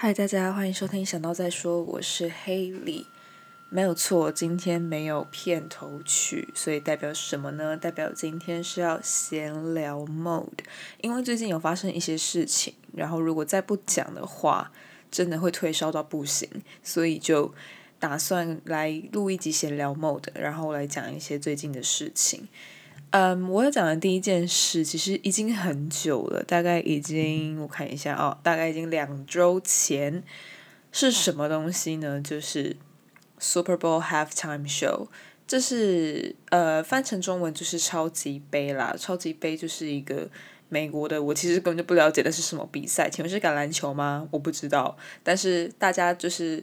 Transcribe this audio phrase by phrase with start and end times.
[0.00, 3.08] 嗨，大家欢迎收听《想到再说》，我是黑莉。
[3.68, 7.76] 没有错，今天没有片头曲，所以代表什么呢？
[7.76, 10.60] 代表今天是要闲聊 mode。
[11.00, 14.70] 因为最近有发生一些事情，然后如果再不讲的话，
[15.10, 16.48] 真的会退烧到不行，
[16.80, 17.52] 所以就
[17.98, 22.46] 打算来录一集闲聊 mode，然后来讲一些最近的事情。
[23.10, 30.22] 嗯，我要讲的第一件事其实已经很久了，大概已经我看一下哦，大概已经两周前
[30.92, 32.20] 是什么东西呢？
[32.20, 32.76] 就是
[33.38, 35.08] Super Bowl Halftime Show，
[35.46, 40.28] 这是呃翻成中文就是超级杯啦，超级杯就是一个
[40.68, 44.28] 美国的，我其实根本就不了解的是什么比赛，请问是橄榄球吗？
[44.30, 46.62] 我不知道，但是大家就是。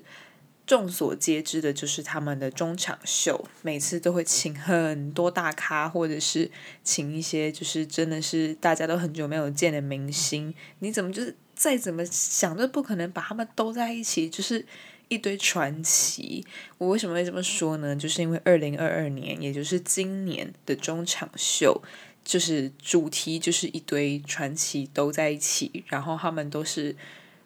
[0.66, 6.50] 众所皆知的就是他们的中场秀，每次都会请很多大咖，或者是
[6.84, 10.54] 请一些就是真的是大家都很久没有见的明星。
[10.80, 14.66] 你怎么就是再怎么想都不可能把他们都在一起，就是
[15.08, 16.44] 一堆传奇。
[16.80, 17.96] 我为什么会这么说呢？
[17.96, 21.80] 就是因为二零二二年，也就是今年的中场秀，
[22.24, 26.96] 就是主题就是一堆传奇都在一起，然后他们都是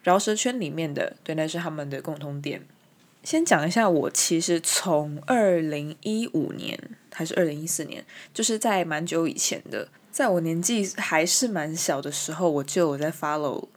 [0.02, 2.62] 饶舌圈里面的，对，那是他们的共同点。
[3.22, 6.78] 先讲一下，我其实从二零一五年
[7.12, 13.68] 还是二零一四年，就是在蛮久以前的，在我年纪还是蛮小的时候，我就有在 follow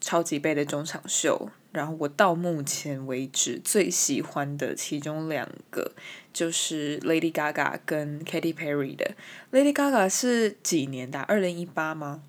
[0.00, 1.50] 超级杯的中场秀。
[1.70, 5.92] 然后我到目前为止最喜欢的其中两个
[6.32, 9.14] 就是 Lady Gaga 跟 Katy Perry 的。
[9.52, 11.20] Lady Gaga 是几年的？
[11.20, 12.22] 二零一八吗？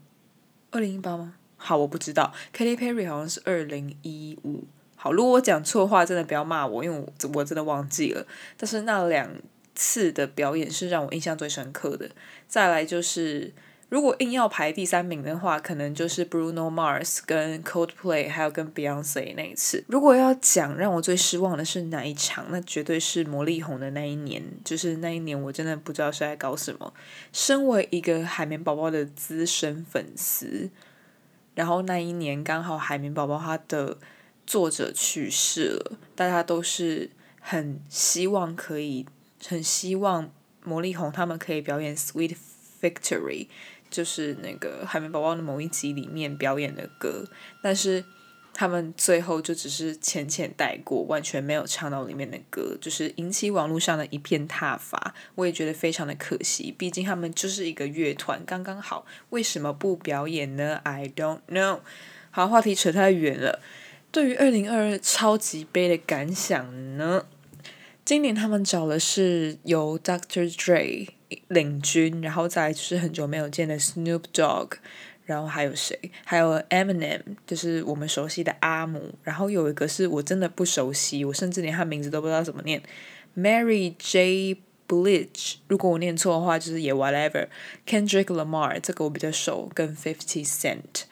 [0.72, 1.36] 二零一八吗？
[1.56, 2.34] 好，我不知道。
[2.54, 4.66] Katy Perry 好像是二零一五。
[5.02, 8.28] 好，如果我讲错话，真的不要骂我，因为我我真的忘记了。
[8.58, 9.30] 但是那两
[9.74, 12.10] 次的表演是让我印象最深刻的。
[12.50, 13.54] 再来就是，
[13.88, 19.86] 如果硬要排第三名的话，可能就是 Bruno Mars 跟 Coldplay，还有跟 Beyonce 那一次。
[19.88, 24.44] 如果要讲让我最失望的是哪一场，那绝对是魔力红的那一年。
[24.66, 26.94] 就是那一年，我真的不知道是在搞什么。
[27.32, 30.70] 身为一个海绵宝宝的资深粉丝，
[31.56, 33.98] 然后那一年刚好海绵宝宝他的。
[34.50, 39.06] 作者去世了，大家都是很希望可以，
[39.46, 40.34] 很希望
[40.64, 42.36] 魔力红他们可以表演《Sweet
[42.82, 43.46] Victory》，
[43.92, 47.28] 就是那个海绵宝宝的某一集里面表演的歌，
[47.62, 48.04] 但是
[48.52, 55.14] 他们最后就只是浅浅带过，完全没有唱到里面的歌，就是引起网络上的一片挞伐。
[55.36, 61.82] 我也觉得非常的可惜，毕竟他们就是一个乐团，刚刚好，为什么不表演呢？I don't know。
[62.32, 63.62] 好，话题扯太远了。
[64.12, 67.26] 对于二零二二超级杯的感想呢？
[68.04, 70.52] 今年他们找的是由 Dr.
[70.52, 71.08] Dre
[71.48, 74.72] 领军，然后再就是很久没有见的 Snoop Dogg，
[75.26, 75.96] 然后还有谁？
[76.26, 79.14] 还有 Eminem，就是我们熟悉的阿姆。
[79.22, 82.82] 然后有一个是我真的不熟悉，我甚至连他名字都不知道怎么念
[83.38, 84.58] ，Mary J.
[84.88, 85.58] Blige。
[85.68, 87.48] 如果我念错的话，就是也 whatever。
[87.86, 91.04] Kendrick Lamar 这个我比较熟，跟 Fifty Cent。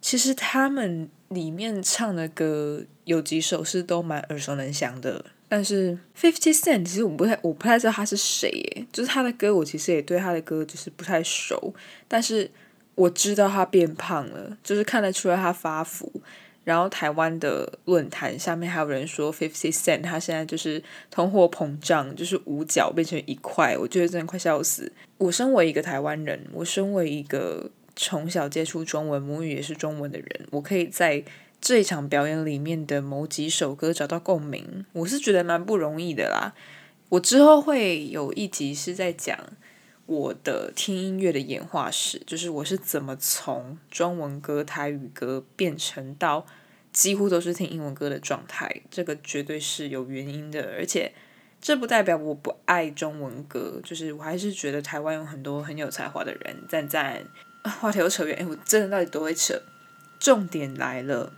[0.00, 1.08] 其实他们。
[1.30, 11.72] 里面唱的歌有几首是都蛮耳熟能详的，但是 Fifty Cent 其实我不太我不太知道他是谁耶，就是他的歌我其实也对他的歌就是不太熟，
[12.08, 12.50] 但是
[12.96, 16.12] 我知道他变胖了，就是看得出来他发福。
[16.64, 20.82] 然后台湾的论坛下面还有人说 Fifty Cent 他现在就是
[21.12, 24.92] 通货膨胀，就是五角变成一块，我觉得真的快笑死。
[25.18, 27.70] 我身为一个台湾人，我身为一个。
[28.02, 31.22] 从小接触中文，母语也是中文的人，我可以在
[31.60, 36.54] 这一场表演里面的某几首歌找到共鸣，我是觉得蛮不容易的啦。
[37.10, 39.38] 我之后会有一集是在讲
[40.06, 46.46] 我的听音乐的演化史，就是我是怎么从中文歌、台语歌变成到
[46.94, 51.12] 几乎都是听英文歌的状态，这个绝对是有原因的，而且
[51.60, 57.26] 这不代表我不爱中文歌，就是我还是觉得台湾有很多很有才华的人，赞赞。
[57.62, 59.60] 话题又扯远，哎，我真的到底多会扯？
[60.18, 61.32] 重点来了，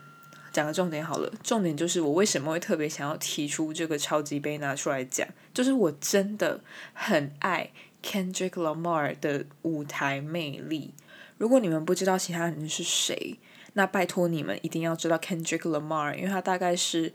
[0.52, 1.32] 讲个重点好了。
[1.42, 6.60] 重点就是我为什么会特别想要提出这个超级杯拿出来讲，就是我真的
[6.92, 7.70] 很爱
[8.02, 10.94] Kendrick Lamar 的舞台魅力。
[11.38, 13.38] 如果你们不知道其他人是谁，
[13.74, 17.12] 那拜托你们一定要知道 Kendrick Lamar，因为他大概是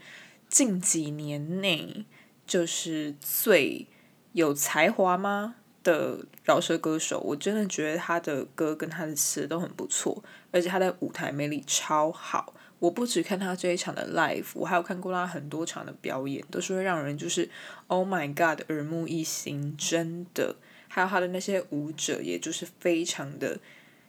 [0.50, 2.06] 近几年内
[2.46, 3.88] 就是最
[4.34, 5.56] 有才华吗？
[5.88, 12.54] 的饶舌歌手，我真的觉得他的歌跟他的词都很不错，而且他的舞台魅力超好。
[12.80, 17.50] 我不只看他这一场的 live，我还有看过他很多场的表演，都是会让人就是
[17.88, 20.56] Oh my God，耳目一新，真的。
[20.90, 23.58] 还有他的那些舞者，也就是非常的，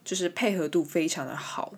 [0.05, 1.75] 就是配合度非常的好，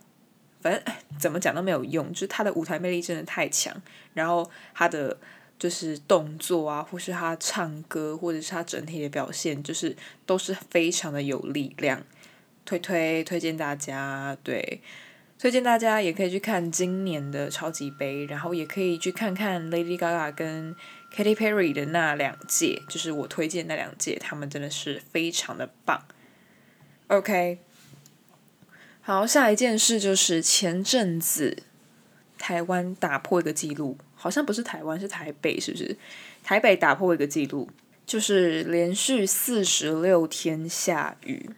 [0.61, 3.75] 反正怎么讲都没有用，就是他的舞台魅力真的太强，
[4.15, 5.17] 然后他的
[5.61, 9.95] 就是动作啊，或是他唱歌，或者是他整体的表现，就是
[10.27, 12.03] 都是非常的有力量。
[12.65, 14.81] 推推推荐大家，对，
[15.39, 20.75] 推荐大家也可以去看今年的超级杯，然后也可以去看看 Lady Gaga 跟
[21.15, 26.07] Katy Perry 的那两届，就是我推荐那两届，他们真的是非常的棒。
[27.09, 27.59] OK，
[29.03, 31.65] 好，下一件事就是前阵子
[32.39, 35.97] 台湾打破一个记录，好像不是台湾，是台北，是不是？
[36.45, 37.69] 台北打破一个记录，
[38.05, 41.51] 就是连续四十六天下雨。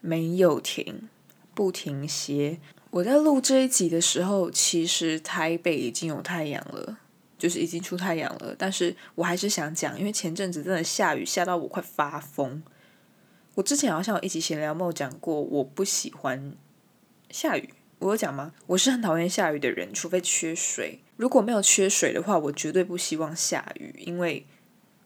[0.00, 1.08] 没有停，
[1.54, 2.58] 不停歇。
[2.90, 6.98] 我在录这一集的时候，其实台北已经有太阳了，
[7.36, 8.54] 就是已经出太阳了。
[8.56, 12.62] 但是我还是想讲，因为前阵子真的下雨，下到我快发疯。
[13.54, 16.52] 我之前好像有一集闲聊梦讲过，我不喜欢
[17.30, 17.70] 下雨。
[17.98, 18.52] 我有讲吗？
[18.66, 21.00] 我是很讨厌下雨的人，除非缺水。
[21.16, 24.46] 如果没有缺水的话，我绝对不希望下雨，因为。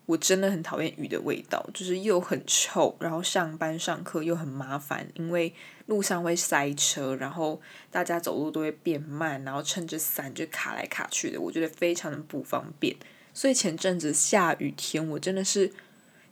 [0.07, 5.55] 我真的很讨厌雨的味道，就是又很臭，然后上班上课又很麻烦，因为
[5.87, 7.59] 路上会塞车，然后
[7.89, 12.95] 大家走路都会变慢，然后撑着伞就卡来卡去的，我觉得非常的不方便。
[13.33, 15.73] 所以前阵子下雨天，我真的是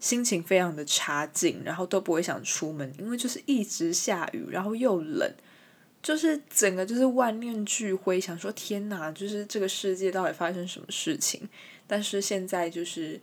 [0.00, 5.32] 心情非常的差劲，然后都不会想出门，因为就是一直下雨，然后又冷，
[6.02, 11.48] 就是整个就是万念俱灰，想说天哪，就是这个世界到底发生什么事情？
[11.86, 13.20] 但是现在就是。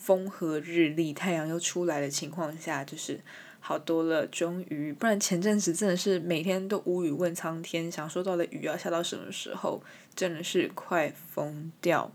[0.00, 3.20] 风和日丽，太阳又出来的情况下，就是
[3.58, 4.24] 好多了。
[4.28, 9.82] 终于，不然前阵子真的是每天都无语问苍天，想说到底雨要下到什么时候，
[10.14, 12.12] 真的是快疯掉。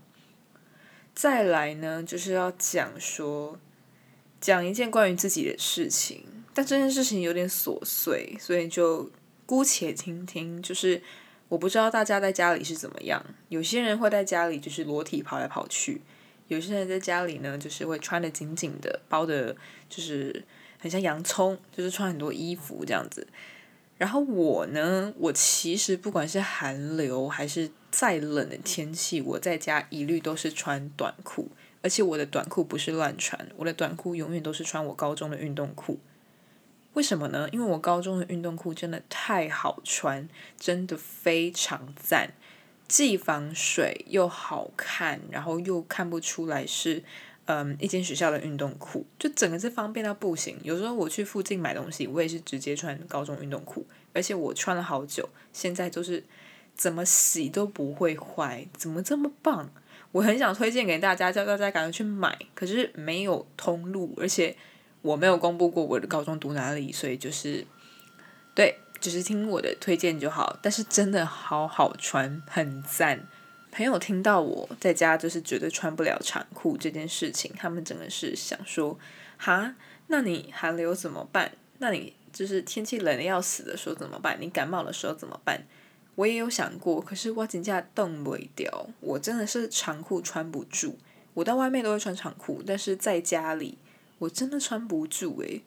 [1.14, 3.58] 再来呢，就是要讲说，
[4.40, 6.24] 讲一件关于自己的事情，
[6.54, 9.10] 但这件事情有点琐碎，所以就
[9.46, 10.62] 姑且听听。
[10.62, 11.02] 就是
[11.48, 16.00] 我不知道大家在家里是怎么样，有些人会在家里就是裸体跑来跑去。
[16.48, 19.56] 有些人在家里呢，就是会穿的紧紧的，包的，
[19.88, 20.44] 就是
[20.78, 23.26] 很像洋葱，就是穿很多衣服这样子。
[23.96, 31.48] 然后我呢，我其实不管是寒流还是再冷的天气，我在家一律都是穿短裤，
[31.80, 35.98] 而且我的短裤不是乱穿，我的短裤永远都是穿我高中的运动裤。
[36.94, 37.48] 为什么呢？
[37.52, 42.32] 因为我高中的运动裤真的太好穿，真的非常赞。
[42.86, 47.02] 既防水又好看，然后又看不出来是
[47.46, 50.58] 嗯一间学校的运动裤，就整个是方便到不行。
[50.62, 56.22] 有时候我去附近买东西，我也是直接穿高中运动裤，而且我穿了好久，现在就是
[56.74, 59.70] 怎么洗都不会坏，怎么这么棒？
[60.12, 64.54] 我很想推荐给大家，叫大家赶快去买，可是没有通路，而且
[65.04, 67.64] 我没有公布过我的高中读哪里，所以就是
[68.56, 68.78] 对。
[69.00, 73.28] 只是听我的推荐就好，但是真的好好穿，很赞。
[73.70, 78.98] 朋友听到我在家就是绝对穿不了长裤这件事情，他们真的是想说：
[79.36, 79.74] 哈，
[80.06, 81.52] 那你寒流怎么办？
[81.80, 84.38] 那你就是天气冷的要死的时候怎么办？
[84.40, 85.66] 你感冒的时候怎么办？
[86.14, 90.98] 我也有想过，可是我紧架冻不掉，我真的是长裤穿不住。
[91.34, 93.76] 我到外面都会穿长裤，但是在家里
[94.24, 95.62] 我真的穿不住诶。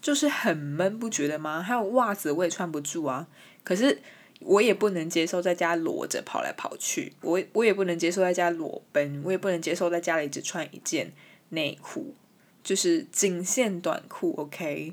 [0.00, 1.60] 就是很闷，不觉得吗？
[1.60, 3.26] 还有袜子我也穿不住啊。
[3.64, 3.98] 可是
[4.38, 11.12] 我也不能接受在家裸着跑来跑去，我我也不能接受在家裸奔，我也不能接受在家里只穿一件
[11.48, 12.14] 内裤，
[12.62, 14.34] 就是仅限短裤。
[14.36, 14.92] OK，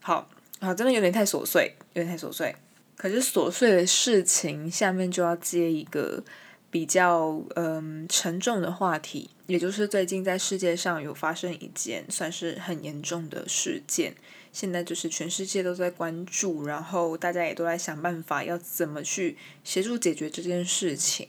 [0.00, 0.28] 好，
[0.60, 2.56] 好，真的有点太琐碎，有点太琐碎。
[2.96, 6.24] 可是琐碎的事情下面就要接一个。
[6.70, 14.14] 比较嗯沉重的话题，也就是最近在世界上有发生一件算是很严重的事件，
[14.52, 21.26] 现在就是全世界都在关注，然后大家也都在想办法要怎么去协助解决这件事情。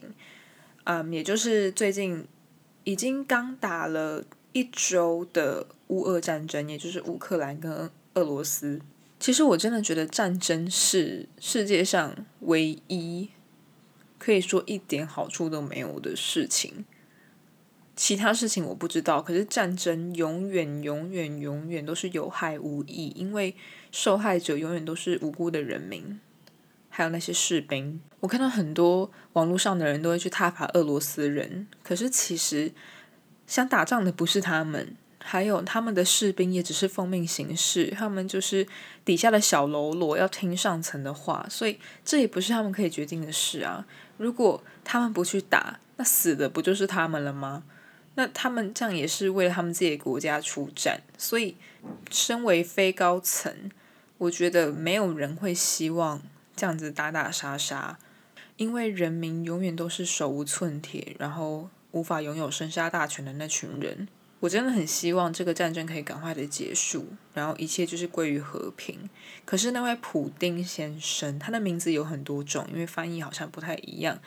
[0.84, 2.26] 嗯，也就是最近
[2.84, 8.80] 已经刚打了一周的乌俄战争，也就是乌克兰跟俄罗斯。
[9.18, 13.30] 其实我真的觉得战争是世界上唯一。
[14.20, 16.84] 可以说一点好处都没有的事情，
[17.96, 19.22] 其他事情我不知道。
[19.22, 23.56] 可是战争永远、永远、永远都是有害无益，因为
[23.90, 26.20] 受害者永远都是无辜的人民，
[26.90, 27.98] 还有那些士兵。
[28.20, 32.70] 我看到很多网络上的人都会去挞伐俄罗斯人，可是其实
[33.46, 34.94] 想打仗的不是他们。
[35.22, 38.66] 还有他们的士兵也只是奉命行事，他们就是
[39.04, 43.86] 底下的小喽啰，要听上层的话，所以这也不是他们可以决定的事啊。
[44.20, 47.62] 如果他们不去打，那死的不就是他们了吗？
[48.16, 51.56] 那他们这样也是为了他们自己的国家出战，所以
[52.10, 53.70] 身为非高层，
[54.18, 56.20] 我觉得没有人会希望
[56.54, 57.98] 这样子打打杀杀，
[58.56, 64.06] 因为人民永远都是手无寸铁，然后无法拥有生杀大权的那群人。
[64.40, 69.08] 我真的很希望这个战争可以赶快的结束，然后一切就是归于和平。
[69.44, 74.18] 可是那位普丁先生，他的名字有很多种，因为翻译好像不太一样，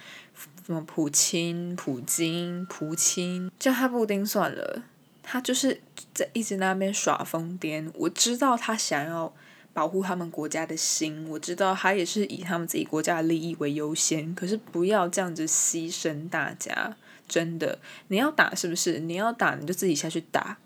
[0.65, 4.83] 什么普钦、普京、普钦，叫他布丁算了。
[5.23, 5.81] 他就是
[6.13, 7.89] 在一直在那边耍疯癫。
[7.95, 9.33] 我知道他想要
[9.73, 14.35] 保护他们国家的心，我知道他也是以他们自己国家的利益为优先。
[14.35, 16.95] 可是不要这样子牺牲大家。
[17.27, 18.99] 真的，你要打是不是？
[18.99, 20.57] 你要打你就自己下去打，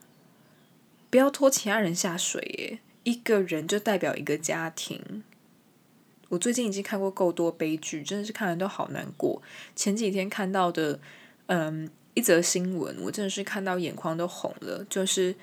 [1.09, 2.79] 不要拖其他人下水耶。
[3.03, 5.23] 一个人就代表一个家庭。
[6.27, 9.41] 我最近已经看过够多悲剧，真的是看了都好难过。
[9.75, 10.99] 前几天看到的，
[11.45, 14.85] 嗯，一则新闻，我真的是看到眼眶都红了。
[14.89, 15.33] 就是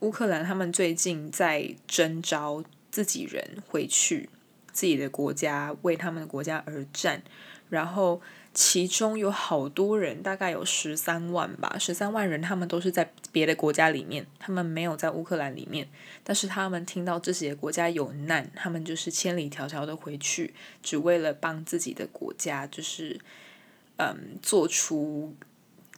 [0.00, 4.28] 乌克兰他们最近在征召自己人回去
[4.72, 7.22] 自己的国家，为他们的国家而战，
[7.70, 8.20] 然后。
[8.58, 15.86] 其中有好多人，大概有十三万吧，十三万人，他们都是在别的国家里面，他们没有在乌克兰里面，
[16.24, 23.20] 但是他们听到自己的国家有难，他们就是千里迢迢的回去，只为了帮自己的国家，就是
[23.96, 25.34] 嗯做出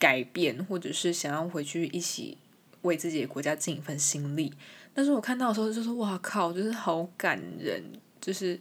[0.00, 2.38] 改变，或者是想要回去一起
[2.82, 4.52] 为自己的国家尽一份心力。
[4.92, 7.80] 但是我看到的时候就是哇靠，就是好感人，
[8.20, 8.58] 就是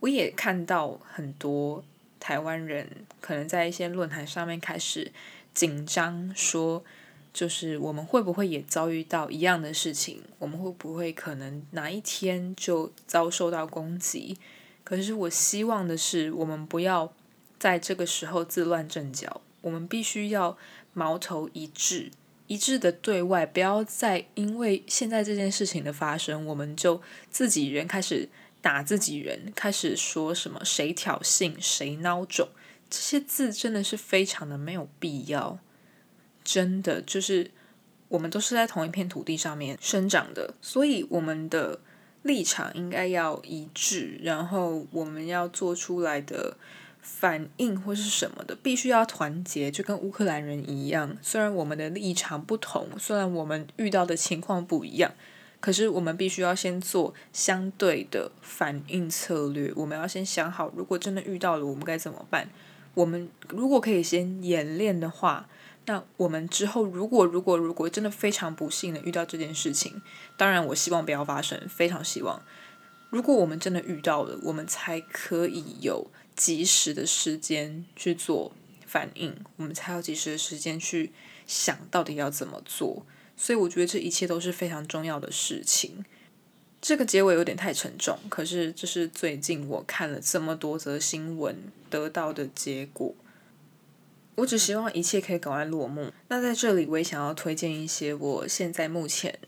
[0.00, 1.84] 我也看到很多。
[2.20, 2.88] 台湾人
[3.20, 5.10] 可能在一些论坛上面开始
[5.54, 6.84] 紧张，说
[7.32, 10.22] 就是我们会不会也遭遇到一样的事情？
[10.38, 14.38] 我们会不会可能哪一天就遭受到攻击？
[14.84, 17.12] 可是我希望的是，我们不要
[17.58, 20.56] 在这个时候自乱阵脚，我们必须要
[20.94, 22.10] 矛头一致，
[22.46, 28.28] 一致的对外，不要再因为现在这件事情的发生，我们就自己人开始。
[28.60, 32.48] 打自己人，开始说什么谁挑衅谁孬种，
[32.90, 35.58] 这些字真的是非常的没有必要。
[36.42, 37.50] 真的就是
[38.08, 41.80] 我们都是在同一片土地上面生长的，所以我们的
[42.22, 46.56] 立场应该要一致，然后我们要做出来的
[47.00, 51.16] 反应或是什么的，必须要团结，就跟乌克兰人一样。
[51.22, 55.12] 虽然我们的立场不同，虽然我们遇到的情况不一样。
[55.60, 62.48] 可是我们必须要先做相对的反应策略，我们要先想好，如果真的遇到了，我们该怎么办？
[62.94, 65.48] 我们如果可以先演练的话，
[65.86, 70.00] 那我们之后如果如果如果真的非常不幸的遇到这件事情，
[70.36, 72.42] 当然我希望不要发生，非常希望。
[73.10, 78.52] 如果我们真的遇到了，我们才可以有及时的时间去做
[78.86, 81.12] 反应，我们才有及时的时间去
[81.46, 83.04] 想到底要怎么做。
[83.40, 86.04] 所以我觉得这一切都是非常重要的事情。
[86.82, 91.56] 这个结尾有点太沉重，可是这是最近我看了这么多则新闻
[91.88, 93.14] 得到的结果。
[94.34, 96.12] 我只希望一切可以赶快落幕。
[96.28, 99.38] 那在这里，我也想要推荐一些我现在目前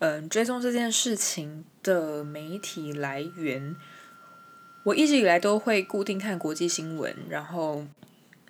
[0.00, 3.76] 嗯追踪这件事情的媒体来源。
[4.84, 7.86] 我一直以来都会固定看国际新闻，然后。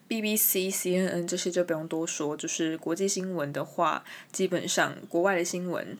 [0.08, 5.98] BBC、CNN 这些就不用多说，就是国际新闻的话，基本上国外的新闻，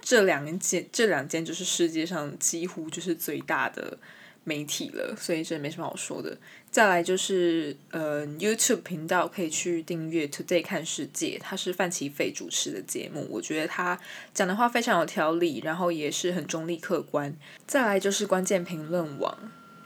[0.00, 3.98] 这两件这两件就是世界上几乎就是最大的
[4.42, 6.36] 媒体了，所以这没什么好说的。
[6.70, 13.96] 再来就是呃 YouTube 频道可以去订阅 Today 看世界，它是范奇飞主持的节目，我觉得他
[14.34, 17.36] 讲的话非常有条理，然后也是很中立客观。
[17.64, 19.38] 再来就是关键评论网。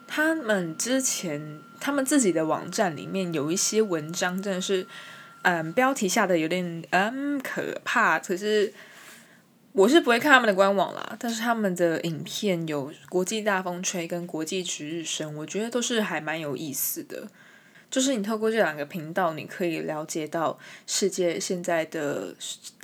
[0.09, 4.85] 他们之前他们自己的网站里面有一些文章，真的是，
[5.43, 8.19] 嗯，标题下的有点嗯可怕。
[8.19, 8.73] 可是
[9.73, 17.29] 我是不会看他们的官网啦，但是他们的影片有国际大风吹跟国际值日生，我觉得都是还蛮有意思的。
[17.91, 22.35] 就是你透过这两个频道，你可以了解到世界现在的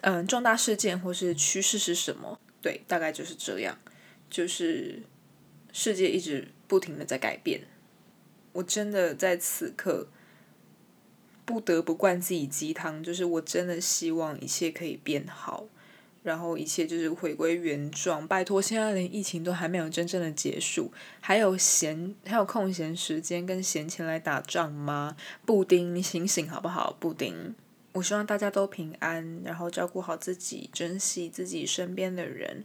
[0.02, 2.38] 嗯重大事件或是趋势是什么。
[2.60, 3.76] 对，大概就是这样。
[4.30, 5.02] 就是
[5.72, 6.48] 世界一直。
[6.66, 7.62] 不停的在改变，
[8.52, 10.08] 我真的在此刻
[11.44, 15.66] 不得不灌自己鸡汤，就是我真的希望一切可以变好，
[16.22, 18.26] 然后一切就是回归原状。
[18.26, 20.90] 拜托，现在连疫情都还没有真正的结束，
[21.20, 25.16] 还有闲还有空闲时间跟闲钱来打仗吗？
[25.44, 26.96] 布丁，你醒醒好不好？
[26.98, 27.54] 布丁，
[27.92, 32.64] 我希望大家都平安，然后照顾好自己，珍惜自己身边的人，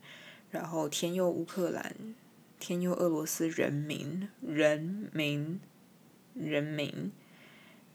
[0.52, 1.94] 然后天佑乌克兰。
[2.60, 5.60] 天佑俄罗斯人民，人民，
[6.34, 7.12] 人民。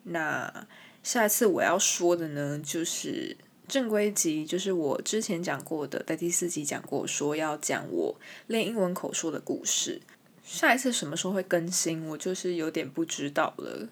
[0.04, 0.66] 那
[1.02, 3.36] 下一次我要说的呢，就是
[3.68, 8.16] 正规集，就是我之前讲过的，在第四集讲过，说要讲我
[8.46, 10.00] 练英文口说的故事。
[10.42, 13.88] 下一次什么时候会更新，我就是有点不知道了。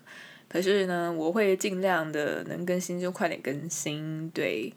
[0.49, 4.29] 可是呢，我会尽量的能更新就快点更新。
[4.31, 4.75] 对，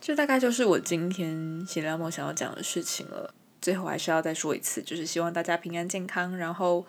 [0.00, 3.34] 这大概就是我今天闲聊梦想要讲的事情了。
[3.60, 6.86] 最后还是要再说一次，就是希望大家平安健康，然后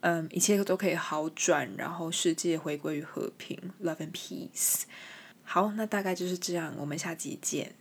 [0.00, 4.82] 嗯，一切都可以好转，然后世界回归于和平，love and peace。
[5.44, 7.72] 好，那大概就是这样，我们下集见。